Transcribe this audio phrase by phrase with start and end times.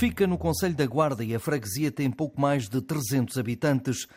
[0.00, 4.08] Fica no Conselho da Guarda e a freguesia tem pouco mais de 300 habitantes.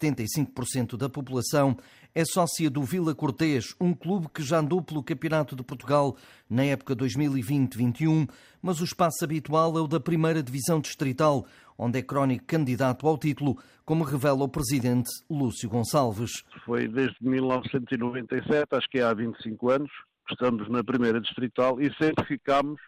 [0.00, 1.76] 75% da população
[2.14, 6.16] é sócia do Vila Cortês, um clube que já andou pelo Campeonato de Portugal
[6.48, 8.30] na época 2020-21,
[8.62, 11.44] mas o espaço habitual é o da primeira divisão distrital,
[11.76, 16.44] onde é crónico candidato ao título, como revela o presidente Lúcio Gonçalves.
[16.64, 19.90] Foi desde 1997, acho que é há 25 anos,
[20.24, 22.80] que estamos na primeira distrital e sempre ficámos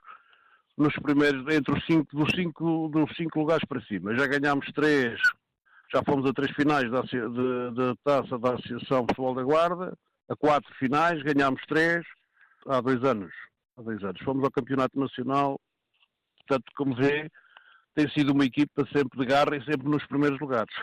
[0.77, 4.17] nos primeiros, entre os cinco, dos, cinco, dos cinco lugares para cima.
[4.17, 5.21] Já ganhámos três,
[5.93, 9.97] já fomos a três finais da, de, de taça da Associação Futebol da Guarda,
[10.29, 12.05] a quatro finais, ganhámos três
[12.67, 13.33] há dois anos.
[13.77, 14.21] Há dois anos.
[14.23, 15.61] Fomos ao Campeonato Nacional,
[16.39, 17.31] portanto, como vê,
[17.95, 20.75] tem sido uma equipa sempre de garra e sempre nos primeiros lugares.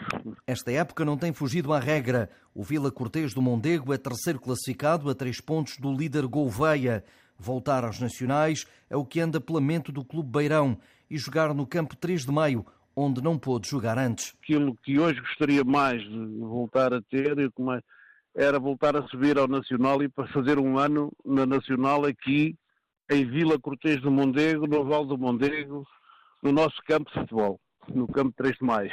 [0.47, 2.29] Esta época não tem fugido à regra.
[2.53, 7.03] O Vila Cortês do Mondego é terceiro classificado a três pontos do líder Gouveia.
[7.41, 10.77] Voltar aos nacionais é o que anda pela mente do Clube Beirão
[11.09, 12.63] e jogar no campo 3 de maio,
[12.95, 14.35] onde não pôde jogar antes.
[14.43, 17.35] Aquilo que hoje gostaria mais de voltar a ter
[18.35, 22.55] era voltar a subir ao Nacional e para fazer um ano na Nacional aqui
[23.09, 25.83] em Vila Cortês do Mondego, no Val do Mondego,
[26.43, 28.91] no nosso campo de futebol, no campo 3 de maio.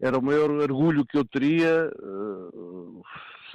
[0.00, 2.65] Era o maior orgulho que eu teria, uh,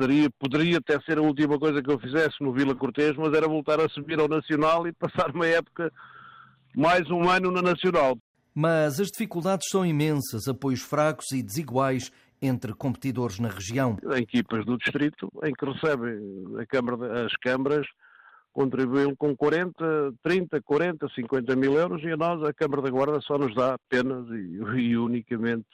[0.01, 3.47] seria, poderia até ser a última coisa que eu fizesse no Vila Cortês, mas era
[3.47, 5.91] voltar a subir ao Nacional e passar uma época,
[6.75, 8.17] mais um ano na Nacional.
[8.53, 13.97] Mas as dificuldades são imensas, apoios fracos e desiguais entre competidores na região.
[14.15, 17.85] Em equipas do distrito, em que recebem Câmara, as câmaras,
[18.51, 23.21] contribuem com 40, 30, 40, 50 mil euros e a nós, a Câmara da Guarda,
[23.21, 25.69] só nos dá apenas e, e unicamente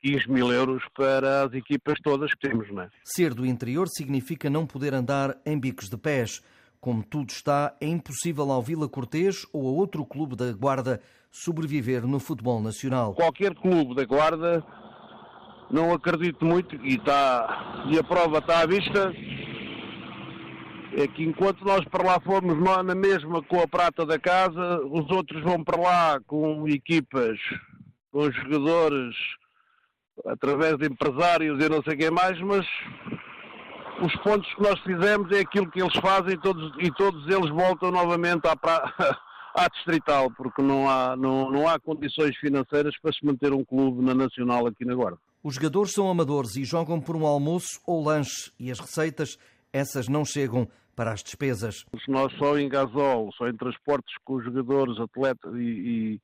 [0.00, 2.70] 15 mil euros para as equipas todas que temos.
[2.70, 2.90] Não é?
[3.04, 6.42] Ser do interior significa não poder andar em bicos de pés.
[6.80, 11.00] Como tudo está, é impossível ao Vila Cortês ou a outro clube da Guarda
[11.30, 13.14] sobreviver no futebol nacional.
[13.14, 14.64] Qualquer clube da Guarda,
[15.70, 19.12] não acredito muito, e, está, e a prova está à vista,
[20.96, 25.08] é que enquanto nós para lá formos na mesma com a prata da casa, os
[25.10, 27.38] outros vão para lá com equipas,
[28.10, 29.14] com jogadores
[30.26, 32.66] através de empresários e não sei quem mais, mas
[34.02, 37.90] os pontos que nós fizemos é aquilo que eles fazem todos, e todos eles voltam
[37.90, 38.92] novamente à, pra...
[39.54, 44.02] à distrital, porque não há, não, não há condições financeiras para se manter um clube
[44.04, 45.18] na Nacional aqui na Guarda.
[45.42, 49.38] Os jogadores são amadores e jogam por um almoço ou lanche e as receitas,
[49.72, 51.84] essas não chegam para as despesas.
[52.06, 56.20] Nós só em gasol, só em transportes com os jogadores, atletas e, e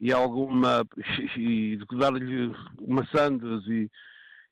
[0.00, 0.84] e alguma
[1.36, 2.52] e dar-lhe
[2.86, 3.90] maçãs e,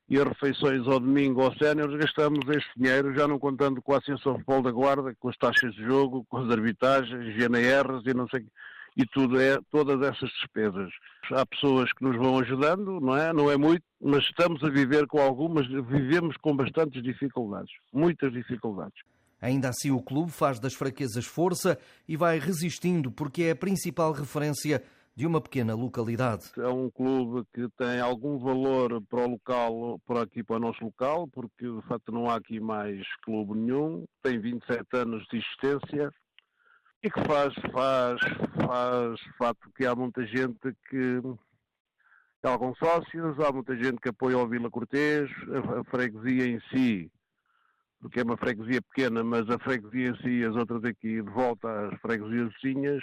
[0.09, 4.35] e refeições ao domingo aos séniores, gastamos este dinheiro, já não contando com a Associação
[4.35, 8.47] Futebol da Guarda, com as taxas de jogo, com as arbitragens, GNRs e não sei
[8.97, 10.91] e tudo é todas essas despesas.
[11.33, 13.33] Há pessoas que nos vão ajudando, não é?
[13.33, 19.03] Não é muito, mas estamos a viver com algumas, vivemos com bastantes dificuldades, muitas dificuldades.
[19.41, 21.79] Ainda assim, o clube faz das fraquezas força
[22.09, 24.83] e vai resistindo porque é a principal referência
[25.17, 26.51] de uma pequena localidade.
[26.57, 30.85] É um clube que tem algum valor para o local, para aqui para o nosso
[30.85, 36.11] local, porque de facto não há aqui mais clube nenhum, tem 27 anos de existência.
[37.03, 38.21] E que faz, faz,
[38.67, 41.21] faz de facto que há muita gente que
[42.43, 45.31] há alguns sócios, há muita gente que apoia o Vila Cortês,
[45.79, 47.13] a, freguesia em si,
[48.01, 51.89] porque é uma freguesia pequena, mas a freguesia em si, as outras aqui de volta
[51.89, 53.03] às freguesias vizinhas,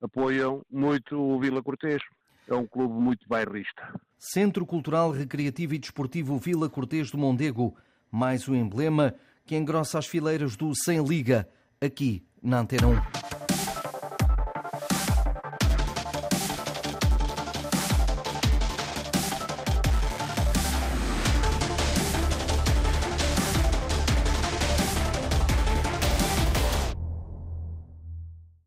[0.00, 2.02] apoiam muito o Vila Cortês.
[2.48, 3.92] É um clube muito bairrista.
[4.18, 7.76] Centro Cultural, Recreativo e Desportivo Vila Cortês do Mondego.
[8.10, 9.14] Mais um emblema
[9.46, 11.48] que engrossa as fileiras do Sem Liga,
[11.80, 13.19] aqui na Antena 1.